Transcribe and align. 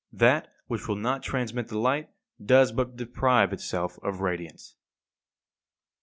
That 0.13 0.51
which 0.65 0.87
will 0.87 0.95
not 0.95 1.21
transmit 1.21 1.67
the 1.67 1.77
light 1.77 2.09
does 2.43 2.71
but 2.71 2.95
deprive 2.95 3.53
itself 3.53 3.99
of 4.01 4.19
radiance. 4.19 4.69
58. 4.79 4.79